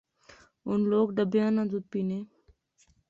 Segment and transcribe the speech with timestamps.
[0.65, 2.19] ہُن لوک ڈبیاں نا دُد پینے